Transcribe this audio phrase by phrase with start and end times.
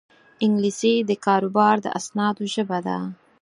[0.45, 2.97] انګلیسي د کاروبار د اسنادو ژبه ده